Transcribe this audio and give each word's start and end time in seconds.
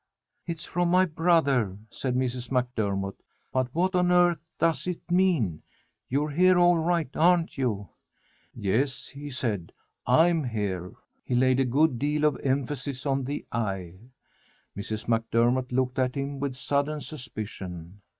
"It's 0.47 0.65
from 0.65 0.89
my 0.89 1.05
brother," 1.05 1.77
said 1.91 2.15
Mrs. 2.15 2.49
MacDermott, 2.49 3.17
"but 3.53 3.67
what 3.71 3.93
on 3.93 4.11
earth 4.11 4.41
does 4.57 4.87
it 4.87 5.11
mean? 5.11 5.61
You're 6.09 6.31
here 6.31 6.57
all 6.57 6.79
right, 6.79 7.15
aren't 7.15 7.55
you?" 7.55 7.87
"Yes," 8.51 9.09
he 9.09 9.29
said, 9.29 9.71
"I'm 10.07 10.43
here." 10.43 10.91
He 11.23 11.35
laid 11.35 11.59
a 11.59 11.65
good 11.65 11.99
deal 11.99 12.25
of 12.25 12.35
emphasis 12.41 13.05
on 13.05 13.25
the 13.25 13.45
"I." 13.51 13.99
Mrs. 14.75 15.07
MacDermott 15.07 15.71
looked 15.71 15.99
at 15.99 16.15
him 16.15 16.39
with 16.39 16.55
sudden 16.55 16.99
suspicion. 17.01 18.01